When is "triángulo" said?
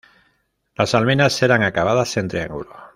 2.27-2.75